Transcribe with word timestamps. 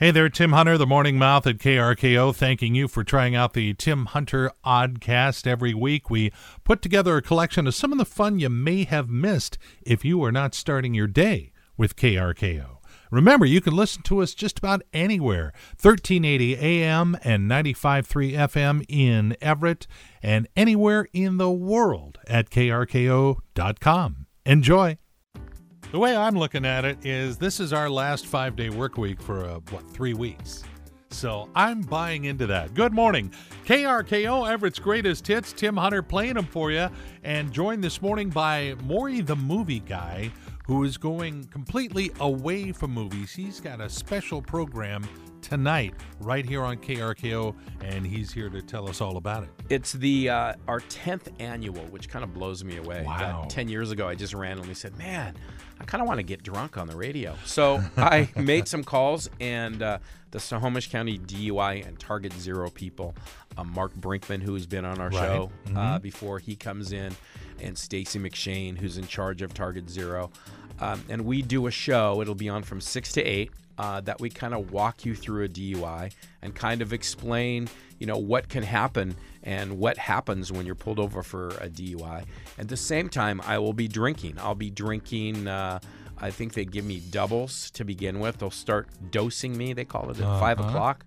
Hey 0.00 0.12
there, 0.12 0.30
Tim 0.30 0.52
Hunter, 0.52 0.78
the 0.78 0.86
Morning 0.86 1.18
Mouth 1.18 1.46
at 1.46 1.58
KRKO, 1.58 2.34
thanking 2.34 2.74
you 2.74 2.88
for 2.88 3.04
trying 3.04 3.34
out 3.34 3.52
the 3.52 3.74
Tim 3.74 4.06
Hunter 4.06 4.50
Oddcast 4.64 5.46
every 5.46 5.74
week. 5.74 6.08
We 6.08 6.32
put 6.64 6.80
together 6.80 7.18
a 7.18 7.22
collection 7.22 7.66
of 7.66 7.74
some 7.74 7.92
of 7.92 7.98
the 7.98 8.06
fun 8.06 8.38
you 8.38 8.48
may 8.48 8.84
have 8.84 9.10
missed 9.10 9.58
if 9.82 10.02
you 10.02 10.24
are 10.24 10.32
not 10.32 10.54
starting 10.54 10.94
your 10.94 11.06
day 11.06 11.52
with 11.76 11.96
KRKO. 11.96 12.78
Remember, 13.10 13.44
you 13.44 13.60
can 13.60 13.76
listen 13.76 14.00
to 14.04 14.22
us 14.22 14.32
just 14.32 14.56
about 14.56 14.80
anywhere 14.94 15.52
1380 15.72 16.56
AM 16.56 17.18
and 17.22 17.50
95.3 17.50 18.32
FM 18.32 18.86
in 18.88 19.36
Everett 19.42 19.86
and 20.22 20.48
anywhere 20.56 21.08
in 21.12 21.36
the 21.36 21.50
world 21.50 22.18
at 22.26 22.48
krko.com. 22.48 24.26
Enjoy. 24.46 24.96
The 25.92 25.98
way 25.98 26.14
I'm 26.16 26.36
looking 26.36 26.64
at 26.64 26.84
it 26.84 27.04
is 27.04 27.36
this 27.36 27.58
is 27.58 27.72
our 27.72 27.90
last 27.90 28.24
five 28.24 28.54
day 28.54 28.70
work 28.70 28.96
week 28.96 29.20
for, 29.20 29.44
uh, 29.44 29.58
what, 29.70 29.90
three 29.90 30.14
weeks. 30.14 30.62
So 31.10 31.48
I'm 31.56 31.80
buying 31.80 32.26
into 32.26 32.46
that. 32.46 32.74
Good 32.74 32.92
morning. 32.92 33.32
KRKO, 33.66 34.48
Everett's 34.48 34.78
greatest 34.78 35.26
hits. 35.26 35.52
Tim 35.52 35.76
Hunter 35.76 36.00
playing 36.00 36.34
them 36.34 36.44
for 36.44 36.70
you. 36.70 36.88
And 37.24 37.52
joined 37.52 37.82
this 37.82 38.00
morning 38.00 38.30
by 38.30 38.76
Maury 38.84 39.20
the 39.20 39.34
movie 39.34 39.80
guy 39.80 40.30
who 40.64 40.84
is 40.84 40.96
going 40.96 41.42
completely 41.46 42.12
away 42.20 42.70
from 42.70 42.92
movies. 42.92 43.32
He's 43.32 43.58
got 43.58 43.80
a 43.80 43.88
special 43.90 44.40
program 44.40 45.02
tonight 45.42 45.94
right 46.20 46.44
here 46.44 46.62
on 46.62 46.76
KRKO, 46.76 47.54
and 47.82 48.06
he's 48.06 48.32
here 48.32 48.48
to 48.48 48.62
tell 48.62 48.88
us 48.88 49.00
all 49.00 49.16
about 49.16 49.42
it. 49.44 49.50
It's 49.68 49.92
the 49.92 50.28
uh, 50.30 50.54
our 50.68 50.80
tenth 50.80 51.28
annual, 51.38 51.82
which 51.86 52.08
kind 52.08 52.22
of 52.24 52.32
blows 52.34 52.62
me 52.64 52.76
away. 52.76 53.02
Wow. 53.06 53.46
Ten 53.48 53.68
years 53.68 53.90
ago, 53.90 54.08
I 54.08 54.14
just 54.14 54.34
randomly 54.34 54.74
said, 54.74 54.96
"Man, 54.98 55.34
I 55.80 55.84
kind 55.84 56.02
of 56.02 56.08
want 56.08 56.18
to 56.18 56.24
get 56.24 56.42
drunk 56.42 56.76
on 56.78 56.86
the 56.86 56.96
radio." 56.96 57.34
So 57.44 57.82
I 57.96 58.28
made 58.36 58.68
some 58.68 58.84
calls, 58.84 59.28
and 59.40 59.82
uh, 59.82 59.98
the 60.30 60.40
Snohomish 60.40 60.90
County 60.90 61.18
DUI 61.18 61.86
and 61.86 61.98
Target 61.98 62.32
Zero 62.34 62.70
people, 62.70 63.14
uh, 63.56 63.64
Mark 63.64 63.94
Brinkman, 63.94 64.42
who's 64.42 64.66
been 64.66 64.84
on 64.84 65.00
our 65.00 65.08
Right. 65.10 65.18
show 65.18 65.50
uh, 65.68 65.98
Mhm. 65.98 66.02
before, 66.02 66.38
he 66.38 66.54
comes 66.54 66.92
in, 66.92 67.14
and 67.60 67.76
Stacy 67.76 68.18
McShane, 68.20 68.78
who's 68.78 68.96
in 68.96 69.06
charge 69.06 69.42
of 69.42 69.52
Target 69.54 69.90
Zero, 69.90 70.30
um, 70.80 71.04
and 71.08 71.24
we 71.24 71.42
do 71.42 71.66
a 71.66 71.70
show. 71.70 72.20
It'll 72.20 72.34
be 72.34 72.48
on 72.48 72.62
from 72.62 72.80
six 72.80 73.12
to 73.12 73.22
eight. 73.22 73.50
Uh, 73.78 73.98
that 74.02 74.20
we 74.20 74.28
kind 74.28 74.52
of 74.52 74.72
walk 74.72 75.06
you 75.06 75.14
through 75.14 75.42
a 75.42 75.48
DUI 75.48 76.12
and 76.42 76.54
kind 76.54 76.82
of 76.82 76.92
explain, 76.92 77.66
you 77.98 78.06
know, 78.06 78.18
what 78.18 78.46
can 78.46 78.62
happen 78.62 79.16
and 79.42 79.78
what 79.78 79.96
happens 79.96 80.52
when 80.52 80.66
you're 80.66 80.74
pulled 80.74 80.98
over 80.98 81.22
for 81.22 81.48
a 81.62 81.68
DUI. 81.70 82.26
At 82.58 82.68
the 82.68 82.76
same 82.76 83.08
time, 83.08 83.40
I 83.46 83.56
will 83.56 83.72
be 83.72 83.88
drinking. 83.88 84.34
I'll 84.38 84.54
be 84.54 84.68
drinking. 84.68 85.48
Uh, 85.48 85.78
I 86.18 86.30
think 86.30 86.52
they 86.52 86.66
give 86.66 86.84
me 86.84 87.00
doubles 87.00 87.70
to 87.70 87.84
begin 87.86 88.20
with. 88.20 88.36
They'll 88.36 88.50
start 88.50 88.86
dosing 89.10 89.56
me. 89.56 89.72
They 89.72 89.86
call 89.86 90.10
it 90.10 90.20
at 90.20 90.38
five 90.38 90.60
Uh-huh. 90.60 90.68
o'clock 90.68 91.06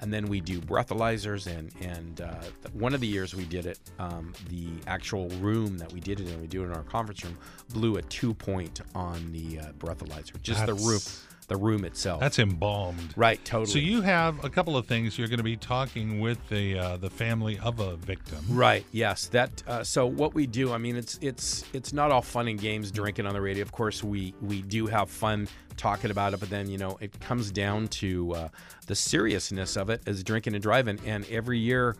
and 0.00 0.12
then 0.12 0.26
we 0.26 0.40
do 0.40 0.60
breathalyzers 0.60 1.46
and 1.46 1.70
and 1.80 2.20
uh, 2.20 2.34
one 2.72 2.94
of 2.94 3.00
the 3.00 3.06
years 3.06 3.34
we 3.34 3.44
did 3.44 3.66
it 3.66 3.78
um, 3.98 4.32
the 4.48 4.68
actual 4.86 5.28
room 5.40 5.78
that 5.78 5.92
we 5.92 6.00
did 6.00 6.20
it 6.20 6.28
in 6.28 6.40
we 6.40 6.46
do 6.46 6.62
it 6.62 6.66
in 6.66 6.72
our 6.72 6.82
conference 6.84 7.24
room 7.24 7.36
blew 7.72 7.96
a 7.96 8.02
two 8.02 8.34
point 8.34 8.80
on 8.94 9.32
the 9.32 9.58
uh, 9.60 9.72
breathalyzer 9.78 10.40
just 10.42 10.64
the 10.66 10.74
room 10.74 10.98
That's- 10.98 11.26
the 11.46 11.56
room 11.56 11.84
itself 11.84 12.20
That's 12.20 12.38
embalmed. 12.38 13.12
right 13.16 13.42
totally 13.44 13.70
So 13.70 13.78
you 13.78 14.00
have 14.02 14.42
a 14.44 14.50
couple 14.50 14.76
of 14.76 14.86
things 14.86 15.18
you're 15.18 15.28
going 15.28 15.38
to 15.38 15.44
be 15.44 15.56
talking 15.56 16.20
with 16.20 16.38
the 16.48 16.78
uh, 16.78 16.96
the 16.96 17.10
family 17.10 17.58
of 17.58 17.80
a 17.80 17.96
victim. 17.96 18.38
Right. 18.48 18.84
Yes. 18.92 19.26
That. 19.28 19.62
Uh, 19.66 19.84
so 19.84 20.06
what 20.06 20.34
we 20.34 20.46
do, 20.46 20.72
I 20.72 20.78
mean, 20.78 20.96
it's 20.96 21.18
it's 21.20 21.64
it's 21.72 21.92
not 21.92 22.10
all 22.10 22.22
fun 22.22 22.48
and 22.48 22.58
games 22.58 22.90
drinking 22.90 23.26
on 23.26 23.34
the 23.34 23.40
radio. 23.40 23.62
Of 23.62 23.72
course, 23.72 24.02
we 24.02 24.34
we 24.40 24.62
do 24.62 24.86
have 24.86 25.10
fun 25.10 25.48
talking 25.76 26.10
about 26.10 26.34
it, 26.34 26.40
but 26.40 26.50
then 26.50 26.68
you 26.68 26.78
know 26.78 26.96
it 27.00 27.18
comes 27.20 27.50
down 27.50 27.88
to 27.88 28.34
uh, 28.34 28.48
the 28.86 28.94
seriousness 28.94 29.76
of 29.76 29.90
it 29.90 30.02
as 30.06 30.22
drinking 30.22 30.54
and 30.54 30.62
driving. 30.62 30.98
And 31.04 31.26
every 31.30 31.58
year, 31.58 31.96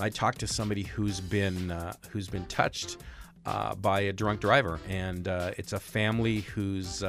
I 0.00 0.08
talk 0.10 0.36
to 0.36 0.46
somebody 0.46 0.82
who's 0.82 1.20
been 1.20 1.70
uh, 1.70 1.94
who's 2.10 2.28
been 2.28 2.46
touched 2.46 2.96
uh, 3.46 3.74
by 3.74 4.00
a 4.00 4.12
drunk 4.12 4.40
driver, 4.40 4.80
and 4.88 5.28
uh, 5.28 5.52
it's 5.58 5.72
a 5.72 5.80
family 5.80 6.40
whose. 6.40 7.04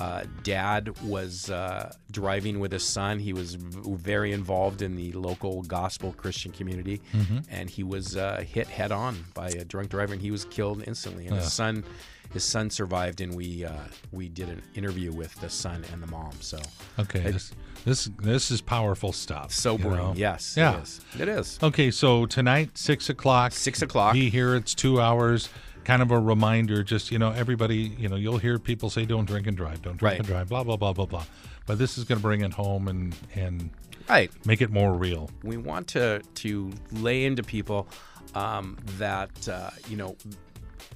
Uh, 0.00 0.24
dad 0.42 0.98
was 1.02 1.50
uh, 1.50 1.92
driving 2.10 2.58
with 2.58 2.72
his 2.72 2.82
son. 2.82 3.18
He 3.18 3.32
was 3.34 3.54
v- 3.56 3.94
very 3.96 4.32
involved 4.32 4.80
in 4.80 4.96
the 4.96 5.12
local 5.12 5.62
gospel 5.62 6.12
Christian 6.14 6.52
community, 6.52 7.02
and 7.50 7.68
he 7.68 7.82
was 7.82 8.16
uh, 8.16 8.42
hit 8.48 8.66
head 8.66 8.92
on 8.92 9.24
by 9.34 9.48
a 9.48 9.64
drunk 9.64 9.90
driver, 9.90 10.14
and 10.14 10.22
he 10.22 10.30
was 10.30 10.46
killed 10.46 10.82
instantly. 10.86 11.26
And 11.26 11.36
Yeah. 11.36 11.42
his 11.42 11.52
son, 11.52 11.84
his 12.32 12.44
son 12.44 12.70
survived, 12.70 13.20
and 13.20 13.34
we 13.34 13.64
uh, 13.64 13.72
we 14.10 14.28
did 14.30 14.48
an 14.48 14.62
interview 14.74 15.12
with 15.12 15.34
the 15.40 15.50
son 15.50 15.84
and 15.92 16.02
the 16.02 16.06
mom. 16.06 16.32
So 16.40 16.58
Okay, 16.98 17.20
this 17.32 17.52
this 17.84 18.10
this 18.22 18.50
is 18.50 18.60
powerful 18.62 19.12
stuff. 19.12 19.48
you 19.50 19.54
sobering, 19.56 19.96
know? 19.96 20.14
yes, 20.16 20.54
Yeah. 20.56 20.78
it 20.78 20.82
is. 20.82 21.00
It 21.18 21.28
is 21.28 21.58
Okay, 21.62 21.90
so 21.90 22.24
tonight 22.24 22.70
six 22.78 23.10
o'clock. 23.10 23.52
six 23.52 23.82
o'clock. 23.82 24.14
Be 24.14 24.30
here. 24.30 24.54
It's 24.54 24.74
two 24.74 24.98
hours. 25.00 25.50
Kind 25.90 26.02
of 26.02 26.12
a 26.12 26.20
reminder. 26.20 26.84
Just 26.84 27.10
you 27.10 27.18
know, 27.18 27.32
everybody. 27.32 27.92
You 27.98 28.08
know, 28.08 28.14
you'll 28.14 28.38
hear 28.38 28.60
people 28.60 28.90
say, 28.90 29.04
"Don't 29.04 29.24
drink 29.24 29.48
and 29.48 29.56
drive. 29.56 29.82
Don't 29.82 29.96
drink 29.96 30.02
Right. 30.12 30.18
and 30.20 30.26
drive." 30.28 30.48
Blah 30.48 30.62
blah 30.62 30.76
blah 30.76 30.92
blah 30.92 31.06
blah. 31.06 31.24
But 31.66 31.78
this 31.78 31.98
is 31.98 32.04
going 32.04 32.18
to 32.18 32.22
bring 32.22 32.42
it 32.42 32.52
home 32.52 32.86
and 32.86 33.12
and 33.34 33.70
Right. 34.08 34.30
make 34.46 34.62
it 34.62 34.70
more 34.70 34.94
real. 34.94 35.30
we 35.42 35.56
want 35.56 35.88
to 35.88 36.22
to 36.36 36.70
lay 36.92 37.24
into 37.24 37.42
people 37.42 37.88
um, 38.36 38.76
that 38.98 39.48
uh, 39.48 39.70
you 39.88 39.96
know 39.96 40.14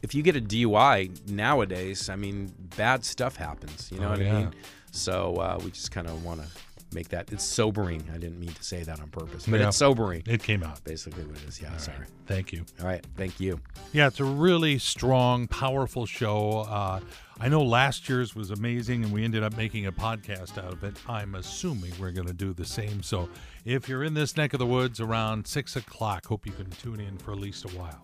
if 0.03 0.15
you 0.15 0.22
get 0.22 0.37
a 0.37 0.41
DUI 0.41 1.10
nowadays, 1.28 2.09
I 2.09 2.15
mean, 2.15 2.53
bad 2.77 3.04
stuff 3.04 3.34
happens. 3.34 3.91
You 3.91 3.99
know 3.99 4.06
Oh, 4.06 4.10
what 4.10 4.21
yeah. 4.21 4.37
I 4.37 4.38
mean? 4.43 4.54
So 4.93 5.34
uh, 5.38 5.59
we 5.65 5.72
just 5.72 5.91
kind 5.91 6.06
of 6.06 6.25
want 6.25 6.41
to 6.41 6.47
make 6.94 7.09
that. 7.09 7.32
It's 7.32 7.44
sobering. 7.44 8.03
I 8.15 8.19
didn't 8.19 8.38
mean 8.41 8.53
to 8.53 8.62
say 8.65 8.82
that 8.82 9.00
on 9.00 9.09
purpose, 9.09 9.47
but 9.47 9.60
Yeah. 9.60 9.69
it's 9.69 9.77
sobering. 9.77 10.22
It 10.27 10.43
came 10.43 10.62
out. 10.62 10.82
Basically, 10.84 11.25
what 11.25 11.37
it 11.37 11.49
is. 11.49 11.60
Yeah. 11.60 11.77
sorry. 11.77 12.06
Thank 12.27 12.53
you. 12.53 12.65
All 12.81 12.87
right. 12.87 13.05
Thank 13.16 13.41
you. 13.41 13.60
Yeah, 13.93 14.06
it's 14.06 14.21
a 14.21 14.25
really 14.25 14.78
strong, 14.78 15.47
powerful 15.49 16.06
show. 16.06 16.60
Uh, 16.69 17.00
I 17.41 17.49
know 17.49 17.62
last 17.62 18.09
year's 18.09 18.34
was 18.34 18.50
amazing, 18.50 19.04
and 19.04 19.12
we 19.12 19.25
ended 19.25 19.43
up 19.43 19.56
making 19.56 19.87
a 19.87 19.93
podcast 19.93 20.56
out 20.56 20.72
of 20.72 20.84
it. 20.84 20.97
I'm 21.09 21.34
assuming 21.34 21.93
we're 22.00 22.12
going 22.12 22.28
to 22.28 22.33
do 22.33 22.53
the 22.53 22.65
same. 22.65 23.03
So 23.03 23.28
if 23.65 23.88
you're 23.88 24.04
in 24.04 24.15
this 24.15 24.37
neck 24.37 24.53
of 24.54 24.59
the 24.60 24.66
woods 24.66 25.00
around 25.00 25.47
6 25.47 25.77
o'clock, 25.77 26.27
hope 26.27 26.47
you 26.47 26.53
can 26.53 26.71
tune 26.71 27.00
in 27.00 27.19
for 27.19 27.33
at 27.33 27.38
least 27.38 27.65
a 27.65 27.69
while. 27.77 28.00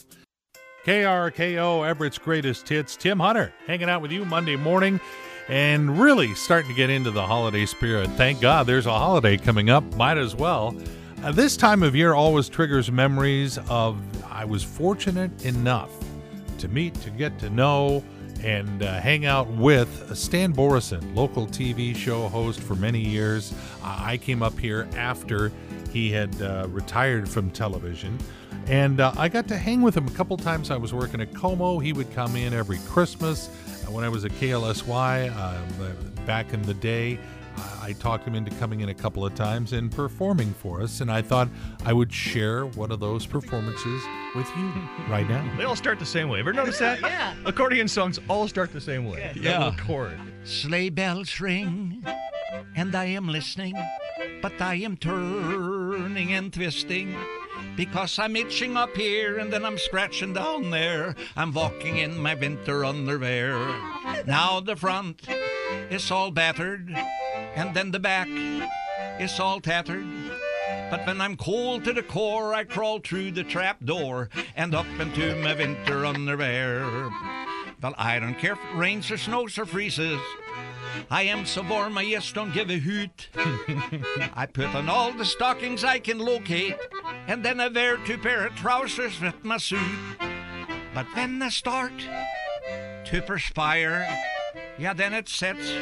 KRKO, 0.85 1.87
Everett's 1.87 2.19
greatest 2.19 2.69
hits. 2.69 2.97
Tim 2.97 3.21
Hunter 3.21 3.53
hanging 3.67 3.91
out 3.91 4.01
with 4.01 4.11
you 4.11 4.25
Monday 4.25 4.57
morning 4.57 4.99
and 5.51 5.99
really 5.99 6.33
starting 6.37 6.71
to 6.71 6.77
get 6.77 6.91
into 6.91 7.11
the 7.11 7.27
holiday 7.27 7.67
spirit. 7.67 8.09
Thank 8.11 8.41
God 8.41 8.69
there's 8.69 8.87
a 8.87 8.93
holiday 8.93 9.37
coming 9.37 9.69
up. 9.69 9.83
Might 9.97 10.17
as 10.17 10.37
well. 10.37 10.77
Uh, 11.25 11.33
this 11.33 11.57
time 11.57 11.83
of 11.83 11.97
year 11.97 12.15
always 12.15 12.49
triggers 12.49 12.91
memories 12.91 13.59
of 13.69 13.99
I 14.33 14.45
was 14.45 14.63
fortunate 14.63 15.45
enough 15.45 15.91
to 16.59 16.69
meet, 16.69 16.95
to 17.03 17.11
get 17.11 17.37
to 17.41 17.51
know, 17.51 18.05
and 18.45 18.85
uh, 18.85 19.01
hang 19.01 19.27
out 19.27 19.49
with 19.49 20.17
Stan 20.17 20.53
Boreson, 20.53 21.15
local 21.17 21.49
TV 21.49 21.97
show 21.97 22.29
host 22.29 22.61
for 22.61 22.77
many 22.77 23.01
years. 23.01 23.53
I 23.83 24.13
I 24.13 24.17
came 24.19 24.45
up 24.45 24.57
here 24.57 24.89
after 24.97 25.51
he 25.93 26.13
had 26.13 26.41
uh, 26.41 26.69
retired 26.71 27.29
from 27.29 27.51
television. 27.51 28.17
And 28.67 29.01
uh, 29.01 29.13
I 29.17 29.29
got 29.29 29.49
to 29.49 29.57
hang 29.57 29.83
with 29.83 29.97
him 29.97 30.07
a 30.07 30.11
couple 30.13 30.37
times. 30.37 30.71
I 30.71 30.77
was 30.77 30.95
working 30.95 31.21
at 31.21 31.33
KOMO. 31.33 31.83
He 31.83 31.93
would 31.93 32.13
come 32.13 32.37
in 32.37 32.55
every 32.55 32.79
Christmas. 32.87 33.51
Uh, 33.91 33.93
when 33.93 34.05
I 34.05 34.09
was 34.09 34.25
at 34.25 34.31
KLSY 34.33 35.35
uh, 35.37 36.23
back 36.27 36.53
in 36.53 36.63
the 36.63 36.75
day, 36.75 37.19
I 37.57 37.71
I 37.83 37.93
talked 37.95 38.25
him 38.27 38.35
into 38.37 38.51
coming 38.57 38.81
in 38.81 38.89
a 38.91 38.95
couple 38.95 39.27
of 39.27 39.35
times 39.35 39.73
and 39.73 39.91
performing 39.91 40.53
for 40.55 40.81
us. 40.81 41.01
And 41.01 41.11
I 41.11 41.23
thought 41.23 41.49
I 41.85 41.93
would 41.93 42.13
share 42.13 42.67
one 42.67 42.93
of 42.93 43.01
those 43.01 43.27
performances 43.27 44.03
with 44.37 44.49
you 44.57 44.73
right 45.09 45.29
now. 45.29 45.45
They 45.57 45.65
all 45.65 45.75
start 45.77 45.99
the 45.99 46.07
same 46.07 46.29
way. 46.29 46.39
Ever 46.41 46.53
notice 46.53 46.79
that? 46.79 47.01
Yeah. 47.11 47.35
Accordion 47.45 47.89
songs 47.89 48.21
all 48.29 48.47
start 48.49 48.73
the 48.73 48.81
same 48.81 49.07
way. 49.11 49.21
That 49.21 49.37
Yeah. 49.37 49.59
little 49.71 49.85
chord. 49.85 50.19
Sleigh 50.45 50.91
bells 50.91 51.41
ring, 51.41 52.05
and 52.77 52.95
I 52.95 53.07
am 53.07 53.29
listening, 53.29 53.75
but 54.41 54.61
I 54.61 54.75
am 54.77 54.97
turning 54.97 56.33
and 56.33 56.53
twisting. 56.53 57.17
Because 57.77 58.19
I'm 58.19 58.37
itching 58.37 58.77
up 58.77 58.95
here 58.97 59.39
and 59.39 59.53
then 59.53 59.65
I'm 59.65 59.79
scratching 59.79 60.35
down 60.35 60.71
there. 60.71 61.15
I'm 61.37 61.53
walking 61.53 61.99
in 61.99 62.19
my 62.19 62.35
winter 62.35 62.85
underwear. 62.85 63.59
Now 64.27 64.61
the 64.61 64.77
front 64.77 65.27
is 65.91 66.11
all 66.11 66.31
battered, 66.31 66.95
and 67.55 67.75
then 67.75 67.91
the 67.91 68.01
back 68.01 68.29
is 69.19 69.39
all 69.41 69.61
tattered. 69.61 70.07
But 70.91 71.07
when 71.07 71.21
I'm 71.21 71.37
cold 71.37 71.85
to 71.85 71.93
the 71.93 72.03
core, 72.03 72.53
I 72.53 72.65
crawl 72.65 72.99
through 72.99 73.31
the 73.33 73.45
trap 73.45 73.85
door 73.85 74.29
and 74.57 74.75
up 74.75 74.87
into 74.99 75.37
my 75.37 75.55
winter 75.55 76.05
underwear. 76.05 77.11
Well, 77.81 77.95
I 77.97 78.19
don't 78.19 78.39
care 78.39 78.53
if 78.53 78.59
it 78.59 78.77
rains 78.77 79.11
or 79.11 79.17
snows 79.17 79.57
or 79.57 79.67
freezes. 79.67 80.21
I 81.11 81.23
am 81.23 81.47
so 81.47 81.63
warm, 81.63 81.97
I 81.97 82.11
just 82.11 82.35
don't 82.35 82.53
give 82.53 82.71
a 82.71 82.79
hoot. 82.79 83.29
I 84.35 84.47
put 84.47 84.75
on 84.75 84.89
all 84.89 85.13
the 85.13 85.25
stockings 85.25 85.85
I 85.85 85.99
can 85.99 86.19
locate, 86.19 86.77
and 87.27 87.45
then 87.45 87.61
I 87.61 87.69
wear 87.69 87.97
two 87.99 88.19
pair 88.19 88.47
of 88.47 88.55
trousers 88.57 89.21
with 89.21 89.45
my 89.45 89.57
suit. 89.59 89.81
But 90.95 91.07
when 91.15 91.41
I 91.43 91.49
start 91.51 91.93
to 93.07 93.23
perspire, 93.23 94.07
yeah, 94.79 94.93
then 94.95 95.15
it 95.15 95.29
sets 95.29 95.73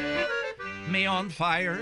me 0.87 1.05
on 1.05 1.29
fire. 1.29 1.79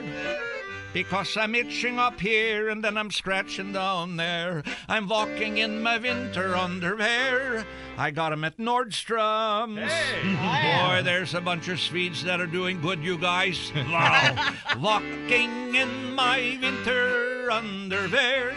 Because 0.93 1.35
I'm 1.37 1.53
itching 1.53 1.99
up 1.99 2.19
here 2.19 2.69
and 2.69 2.83
then 2.83 2.97
I'm 2.97 3.11
scratching 3.11 3.73
down 3.73 4.15
there. 4.15 4.63
I'm 4.87 5.07
walking 5.07 5.57
in 5.57 5.83
my 5.83 5.97
winter 5.99 6.55
underwear. 6.55 7.65
I 7.97 8.09
got 8.11 8.31
'em 8.31 8.43
at 8.45 8.57
Nordstrom's. 8.57 9.91
Hey, 9.91 10.79
Boy, 10.87 11.03
there's 11.03 11.33
a 11.35 11.41
bunch 11.41 11.67
of 11.67 11.79
Swedes 11.79 12.23
that 12.23 12.39
are 12.39 12.47
doing 12.47 12.81
good, 12.81 13.03
you 13.03 13.17
guys. 13.17 13.71
Wow. 13.75 14.53
walking 14.79 15.75
in 15.75 16.15
my 16.15 16.57
winter 16.61 17.51
underwear. 17.51 18.55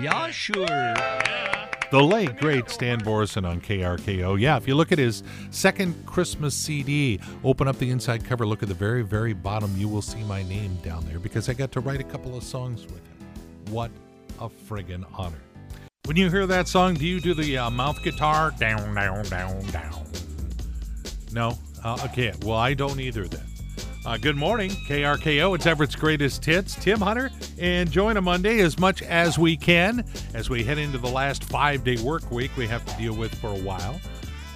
Yeah, 0.00 0.30
sure. 0.30 0.66
The 1.90 2.02
late 2.02 2.36
great 2.38 2.68
Stan 2.68 2.98
Boreson 2.98 3.48
on 3.48 3.60
KRKO. 3.60 4.40
Yeah, 4.40 4.56
if 4.56 4.66
you 4.66 4.74
look 4.74 4.90
at 4.90 4.98
his 4.98 5.22
second 5.50 5.94
Christmas 6.06 6.54
CD, 6.54 7.20
open 7.44 7.68
up 7.68 7.78
the 7.78 7.90
inside 7.90 8.24
cover, 8.24 8.44
look 8.44 8.64
at 8.64 8.68
the 8.68 8.74
very, 8.74 9.02
very 9.02 9.32
bottom, 9.32 9.72
you 9.76 9.86
will 9.86 10.02
see 10.02 10.24
my 10.24 10.42
name 10.42 10.76
down 10.82 11.04
there 11.06 11.20
because 11.20 11.48
I 11.48 11.54
got 11.54 11.70
to 11.72 11.80
write 11.80 12.00
a 12.00 12.04
couple 12.04 12.36
of 12.36 12.42
songs 12.42 12.82
with 12.82 13.06
him. 13.06 13.72
What 13.72 13.92
a 14.40 14.48
friggin' 14.48 15.04
honor. 15.16 15.40
When 16.06 16.16
you 16.16 16.28
hear 16.28 16.46
that 16.46 16.66
song, 16.66 16.94
do 16.94 17.06
you 17.06 17.20
do 17.20 17.32
the 17.32 17.58
uh, 17.58 17.70
mouth 17.70 18.02
guitar? 18.02 18.52
Down, 18.58 18.94
down, 18.94 19.24
down, 19.26 19.64
down. 19.66 20.04
No? 21.32 21.56
Uh, 21.84 21.98
okay, 22.06 22.32
well, 22.42 22.58
I 22.58 22.74
don't 22.74 22.98
either 22.98 23.28
then. 23.28 23.53
Uh, 24.06 24.18
good 24.18 24.36
morning, 24.36 24.70
KRKO. 24.70 25.54
It's 25.54 25.64
Everett's 25.64 25.96
greatest 25.96 26.44
hits. 26.44 26.74
Tim 26.74 27.00
Hunter, 27.00 27.30
and 27.58 27.90
join 27.90 28.18
a 28.18 28.20
Monday 28.20 28.60
as 28.60 28.78
much 28.78 29.00
as 29.00 29.38
we 29.38 29.56
can 29.56 30.04
as 30.34 30.50
we 30.50 30.62
head 30.62 30.76
into 30.76 30.98
the 30.98 31.08
last 31.08 31.44
five 31.44 31.84
day 31.84 31.96
work 31.96 32.30
week 32.30 32.54
we 32.58 32.66
have 32.66 32.84
to 32.84 32.94
deal 32.98 33.14
with 33.14 33.34
for 33.36 33.48
a 33.48 33.58
while. 33.60 33.98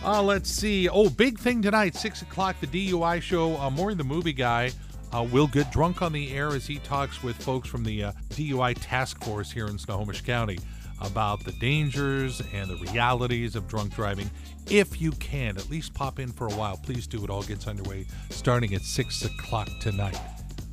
Uh, 0.04 0.22
let's 0.22 0.50
see. 0.50 0.86
Oh, 0.90 1.08
big 1.08 1.38
thing 1.38 1.62
tonight, 1.62 1.94
6 1.94 2.20
o'clock, 2.22 2.56
the 2.60 2.66
DUI 2.66 3.22
show. 3.22 3.56
Uh, 3.56 3.70
Maury 3.70 3.94
the 3.94 4.04
movie 4.04 4.34
guy 4.34 4.70
uh, 5.14 5.26
will 5.32 5.46
get 5.46 5.72
drunk 5.72 6.02
on 6.02 6.12
the 6.12 6.30
air 6.32 6.48
as 6.48 6.66
he 6.66 6.76
talks 6.80 7.22
with 7.22 7.36
folks 7.36 7.70
from 7.70 7.84
the 7.84 8.04
uh, 8.04 8.12
DUI 8.30 8.76
task 8.78 9.24
force 9.24 9.50
here 9.50 9.66
in 9.66 9.78
Snohomish 9.78 10.20
County 10.20 10.58
about 11.00 11.44
the 11.44 11.52
dangers 11.52 12.42
and 12.52 12.68
the 12.68 12.76
realities 12.76 13.56
of 13.56 13.68
drunk 13.68 13.94
driving. 13.94 14.30
If 14.70 15.00
you 15.00 15.12
can, 15.12 15.56
at 15.56 15.70
least 15.70 15.94
pop 15.94 16.18
in 16.18 16.32
for 16.32 16.46
a 16.46 16.52
while. 16.52 16.76
Please 16.76 17.06
do. 17.06 17.24
It 17.24 17.30
all 17.30 17.42
gets 17.42 17.66
underway 17.66 18.06
starting 18.30 18.74
at 18.74 18.82
6 18.82 19.24
o'clock 19.24 19.68
tonight 19.80 20.18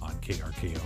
on 0.01 0.13
KRKO. 0.15 0.81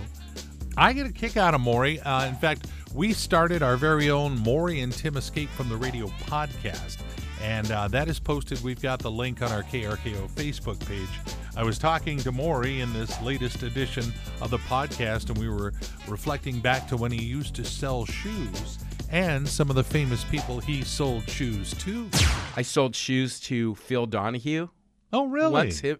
I 0.76 0.92
get 0.92 1.06
a 1.06 1.12
kick 1.12 1.36
out 1.36 1.54
of 1.54 1.60
Maury. 1.60 2.00
Uh, 2.00 2.26
in 2.26 2.36
fact, 2.36 2.66
we 2.94 3.12
started 3.12 3.62
our 3.62 3.76
very 3.76 4.10
own 4.10 4.38
Maury 4.38 4.80
and 4.80 4.92
Tim 4.92 5.16
Escape 5.16 5.48
from 5.50 5.68
the 5.68 5.76
Radio 5.76 6.06
podcast, 6.24 6.98
and 7.42 7.70
uh, 7.70 7.88
that 7.88 8.08
is 8.08 8.18
posted. 8.18 8.62
We've 8.62 8.80
got 8.80 9.00
the 9.00 9.10
link 9.10 9.42
on 9.42 9.50
our 9.52 9.62
KRKO 9.62 10.30
Facebook 10.30 10.84
page. 10.86 11.08
I 11.56 11.64
was 11.64 11.78
talking 11.78 12.18
to 12.18 12.32
Maury 12.32 12.80
in 12.80 12.92
this 12.92 13.20
latest 13.22 13.62
edition 13.62 14.12
of 14.40 14.50
the 14.50 14.58
podcast, 14.58 15.28
and 15.28 15.38
we 15.38 15.48
were 15.48 15.72
reflecting 16.08 16.60
back 16.60 16.88
to 16.88 16.96
when 16.96 17.12
he 17.12 17.22
used 17.22 17.54
to 17.56 17.64
sell 17.64 18.04
shoes 18.06 18.78
and 19.10 19.48
some 19.48 19.70
of 19.70 19.76
the 19.76 19.84
famous 19.84 20.24
people 20.24 20.60
he 20.60 20.82
sold 20.82 21.28
shoes 21.28 21.74
to. 21.78 22.08
I 22.56 22.62
sold 22.62 22.94
shoes 22.94 23.40
to 23.40 23.74
Phil 23.76 24.06
Donahue. 24.06 24.68
Oh, 25.12 25.26
really? 25.26 25.52
Once 25.52 25.80
he, 25.80 25.96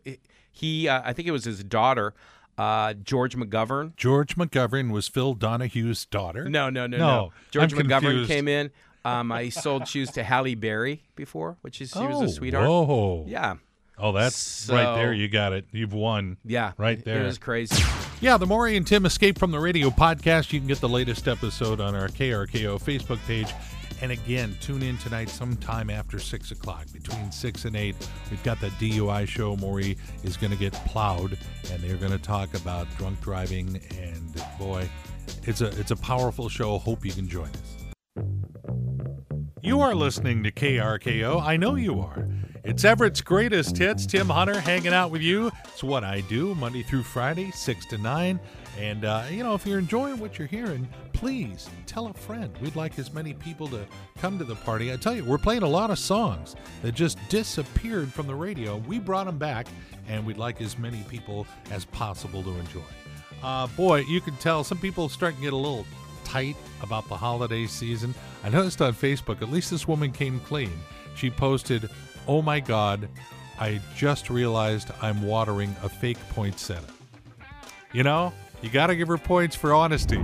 he 0.53 0.89
uh, 0.89 1.03
I 1.05 1.13
think 1.13 1.27
it 1.29 1.33
was 1.33 1.45
his 1.45 1.65
daughter, 1.65 2.15
uh, 2.59 2.95
George 2.95 3.37
McGovern. 3.37 3.97
George 3.97 4.37
McGovern 4.37 4.91
was 4.91 5.09
Phil 5.09 5.35
Donahue's 5.35 6.07
daughter. 6.07 6.49
No, 6.49 6.71
no, 6.71 6.87
no, 6.87 6.97
No, 6.99 7.07
no. 7.07 7.33
George 7.51 7.73
I'm 7.73 7.81
McGovern 7.81 8.01
confused. 8.01 8.31
came 8.31 8.49
in. 8.49 8.71
Um, 9.05 9.33
I 9.33 9.49
sold 9.49 9.89
shoes 9.89 10.11
to 10.13 10.23
Halle 10.23 10.55
Berry 10.55 11.03
before, 11.17 11.57
which 11.63 11.81
is 11.81 11.91
she 11.91 11.99
was 12.01 12.17
Oh, 12.21 12.25
a 12.25 12.29
sweetheart. 12.29 12.67
Oh, 12.69 12.83
whoa. 12.85 13.25
Yeah, 13.27 13.57
Oh, 14.01 14.13
that's 14.13 14.69
right 14.71 14.97
there. 14.97 15.13
You 15.13 15.29
got 15.29 15.53
it. 15.53 15.67
You've 15.73 15.93
won. 15.93 16.39
yeah, 16.45 16.73
Right 16.79 17.05
there. 17.05 17.23
It 17.23 17.27
was 17.27 17.39
crazy. 17.39 17.83
Yeah, 18.21 18.37
the 18.37 18.47
Maury 18.47 18.77
and 18.77 18.87
Tim 18.87 19.07
Escape 19.07 19.39
from 19.39 19.51
the 19.51 19.59
Radio 19.61 19.91
podcast. 19.91 20.53
You 20.53 20.61
can 20.61 20.69
get 20.69 20.81
the 20.81 20.89
latest 20.89 21.27
episode 21.29 21.81
on 21.81 21.95
our 21.95 22.09
KRKO 22.09 22.81
Facebook 22.83 23.19
page. 23.27 23.53
And 24.03 24.13
again, 24.13 24.57
tune 24.61 24.83
in 24.83 24.97
tonight 24.99 25.29
sometime 25.29 25.91
after 25.91 26.19
6 26.19 26.51
o'clock, 26.53 26.87
between 26.93 27.31
6 27.31 27.65
and 27.67 27.77
8. 27.77 27.95
We've 28.31 28.43
got 28.43 28.59
the 28.61 28.69
DUI 28.69 29.29
show. 29.29 29.57
Maury 29.57 29.99
is 30.25 30.39
going 30.39 30.51
to 30.51 30.57
get 30.57 30.73
plowed, 30.87 31.37
and 31.71 31.83
they're 31.83 31.97
going 31.99 32.13
to 32.13 32.19
talk 32.19 32.55
about 32.55 32.87
drunk 32.97 33.21
driving. 33.21 33.79
And 33.99 34.43
boy, 34.59 34.89
it's 35.43 35.61
a, 35.61 35.67
it's 35.79 35.91
a 35.91 35.97
powerful 35.97 36.49
show. 36.49 36.79
Hope 36.79 37.05
you 37.05 37.13
can 37.13 37.29
join 37.29 37.51
us. 37.51 38.25
You 39.63 39.81
are 39.81 39.95
listening 39.95 40.43
to 40.45 40.51
KRKO. 40.51 41.43
I 41.43 41.57
know 41.59 41.75
you 41.75 42.01
are. 42.01 42.27
It's 42.63 42.85
Everett's 42.85 43.23
greatest 43.23 43.79
hits. 43.79 44.05
Tim 44.05 44.29
Hunter 44.29 44.61
hanging 44.61 44.93
out 44.93 45.11
with 45.11 45.23
you. 45.23 45.51
It's 45.65 45.83
what 45.83 46.05
I 46.05 46.21
do 46.23 46.55
Monday 46.55 46.83
through 46.83 47.05
Friday, 47.05 47.51
6 47.53 47.87
to 47.87 47.99
9. 47.99 48.39
And, 48.79 49.05
uh, 49.05 49.25
you 49.31 49.43
know, 49.43 49.55
if 49.55 49.67
you're 49.67 49.79
enjoying 49.79 50.19
what 50.19 50.39
you're 50.39 50.47
hearing, 50.47 50.87
please 51.15 51.71
tell 51.87 52.09
a 52.09 52.13
friend. 52.13 52.57
We'd 52.61 52.77
like 52.77 52.99
as 52.99 53.15
many 53.15 53.33
people 53.33 53.67
to 53.69 53.87
come 54.19 54.39
to 54.39 54.45
the 54.45 54.57
party. 54.57 54.93
I 54.93 54.97
tell 54.97 55.17
you, 55.17 55.25
we're 55.25 55.39
playing 55.39 55.63
a 55.63 55.69
lot 55.69 55.91
of 55.91 55.99
songs 55.99 56.55
that 56.83 56.95
just 56.95 57.19
disappeared 57.31 58.13
from 58.13 58.27
the 58.27 58.35
radio. 58.35 58.77
We 58.77 58.99
brought 58.99 59.25
them 59.25 59.39
back, 59.39 59.67
and 60.07 60.27
we'd 60.27 60.37
like 60.37 60.61
as 60.61 60.79
many 60.79 61.03
people 61.09 61.47
as 61.71 61.87
possible 61.87 62.43
to 62.43 62.51
enjoy. 62.51 62.81
Uh, 63.43 63.69
boy, 63.69 64.01
you 64.01 64.21
can 64.21 64.37
tell 64.37 64.65
some 64.65 64.79
people 64.79 65.09
starting 65.09 65.39
to 65.39 65.45
get 65.45 65.53
a 65.55 65.57
little 65.57 65.87
tight 66.25 66.57
about 66.83 67.09
the 67.09 67.17
holiday 67.17 67.67
season. 67.67 68.15
I 68.45 68.51
noticed 68.51 68.83
on 68.83 68.93
Facebook, 68.93 69.41
at 69.41 69.51
least 69.51 69.71
this 69.71 69.89
woman 69.89 70.13
came 70.13 70.41
clean. 70.41 70.73
She 71.17 71.31
posted, 71.31 71.91
Oh 72.29 72.43
my 72.43 72.61
God, 72.61 73.09
I 73.59 73.81
just 73.97 74.31
realized 74.31 74.91
I'm 75.03 75.23
watering 75.23 75.75
a 75.83 75.89
fake 75.89 76.19
poinsettia. 76.31 76.85
You 77.93 78.05
know, 78.05 78.33
you 78.63 78.71
got 78.71 78.87
to 78.87 78.97
give 78.97 79.09
her 79.09 79.19
points 79.19 79.57
for 79.57 79.75
honesty. 79.75 80.21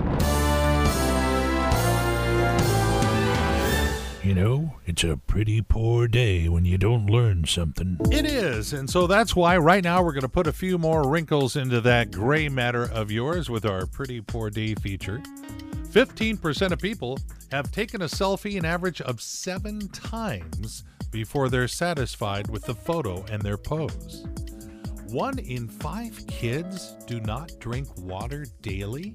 You 4.27 4.35
know, 4.35 4.75
it's 4.87 5.05
a 5.05 5.17
pretty 5.17 5.63
poor 5.63 6.09
day 6.09 6.49
when 6.49 6.65
you 6.65 6.79
don't 6.79 7.07
learn 7.07 7.45
something. 7.47 7.97
It 8.11 8.27
is. 8.27 8.73
And 8.73 8.91
so 8.91 9.07
that's 9.07 9.37
why 9.37 9.57
right 9.57 9.85
now 9.85 10.03
we're 10.03 10.13
going 10.13 10.23
to 10.23 10.29
put 10.29 10.49
a 10.49 10.53
few 10.53 10.79
more 10.79 11.09
wrinkles 11.09 11.55
into 11.55 11.81
that 11.83 12.11
gray 12.11 12.49
matter 12.49 12.91
of 12.91 13.13
yours 13.13 13.49
with 13.49 13.65
our 13.65 13.87
Pretty 13.87 14.21
Poor 14.21 14.51
Day 14.51 14.75
feature. 14.75 15.23
15% 15.91 16.73
of 16.73 16.81
people 16.81 17.21
have 17.53 17.71
taken 17.71 18.03
a 18.03 18.07
selfie 18.07 18.59
an 18.59 18.65
average 18.65 19.01
of 19.01 19.21
seven 19.21 19.87
times 19.91 20.83
before 21.17 21.49
they're 21.49 21.67
satisfied 21.67 22.47
with 22.51 22.63
the 22.67 22.75
photo 22.75 23.25
and 23.33 23.41
their 23.41 23.57
pose. 23.57 24.27
One 25.09 25.39
in 25.39 25.67
five 25.67 26.27
kids 26.27 26.95
do 27.07 27.21
not 27.21 27.51
drink 27.59 27.89
water 27.97 28.45
daily. 28.61 29.15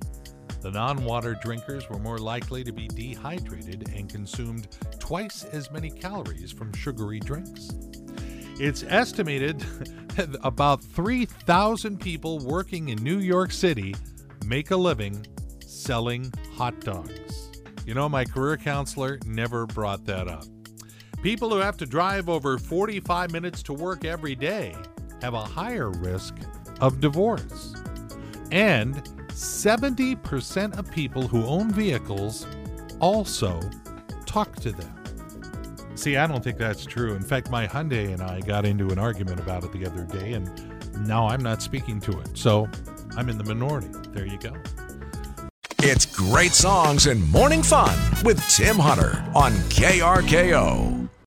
The 0.62 0.72
non 0.72 1.06
water 1.06 1.38
drinkers 1.44 1.88
were 1.92 2.00
more 2.00 2.18
likely 2.18 2.64
to 2.64 2.72
be 2.72 2.88
dehydrated 2.88 3.94
and 3.96 4.10
consumed 4.10 4.68
twice 4.98 5.44
as 5.44 5.70
many 5.70 5.92
calories 5.92 6.52
from 6.52 6.74
sugary 6.74 7.20
drinks. 7.20 7.70
It's 8.60 8.82
estimated 8.82 9.60
that 10.16 10.36
about 10.42 10.84
3,000 10.84 12.00
people 12.00 12.40
working 12.40 12.90
in 12.90 13.04
New 13.04 13.20
York 13.20 13.52
City 13.52 13.94
make 14.44 14.72
a 14.72 14.76
living 14.76 15.24
selling 15.64 16.34
hot 16.56 16.80
dogs. 16.80 17.52
You 17.86 17.94
know, 17.94 18.10
my 18.10 18.26
career 18.26 18.58
counselor 18.58 19.20
never 19.24 19.68
brought 19.68 20.04
that 20.06 20.28
up. 20.28 20.46
People 21.22 21.52
who 21.52 21.58
have 21.58 21.78
to 21.78 21.86
drive 21.86 22.30
over 22.30 22.58
45 22.58 23.32
minutes 23.32 23.62
to 23.64 23.74
work 23.74 24.06
every 24.06 24.34
day 24.34 24.76
have 25.22 25.36
a 25.36 25.44
higher 25.44 25.92
risk 25.92 26.36
of 26.80 27.00
divorce. 27.00 27.76
And 28.52 28.96
70% 29.28 30.78
of 30.78 30.90
people 30.92 31.28
who 31.28 31.46
own 31.46 31.72
vehicles 31.72 32.48
also 33.00 33.60
talk 34.26 34.56
to 34.58 34.72
them. 34.72 34.96
See, 35.94 36.18
I 36.18 36.26
don't 36.26 36.44
think 36.44 36.58
that's 36.58 36.86
true. 36.86 37.14
In 37.14 37.22
fact, 37.22 37.52
my 37.52 37.68
Hyundai 37.68 38.12
and 38.12 38.24
I 38.24 38.40
got 38.40 38.66
into 38.66 38.90
an 38.90 38.98
argument 38.98 39.40
about 39.40 39.64
it 39.64 39.72
the 39.72 39.86
other 39.86 40.04
day, 40.06 40.34
and 40.34 40.50
now 41.06 41.28
I'm 41.28 41.44
not 41.44 41.62
speaking 41.62 42.00
to 42.02 42.20
it. 42.20 42.36
So 42.36 42.68
I'm 43.16 43.30
in 43.30 43.38
the 43.38 43.44
minority. 43.44 43.90
There 44.10 44.26
you 44.26 44.40
go. 44.40 44.54
It's 45.84 46.06
great 46.06 46.52
songs 46.52 47.08
and 47.08 47.28
morning 47.32 47.64
fun 47.64 47.98
with 48.24 48.40
Tim 48.50 48.76
Hunter 48.78 49.18
on 49.34 49.54
KRKO. 49.70 51.12